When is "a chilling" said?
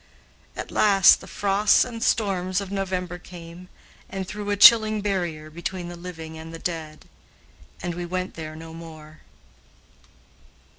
4.49-5.01